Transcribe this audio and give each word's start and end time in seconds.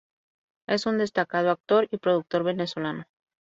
Es 0.67 0.87
un 0.87 0.97
destacado 0.97 1.51
actor 1.51 1.87
y 1.91 1.97
productor 1.99 2.43
venezolano. 2.43 3.03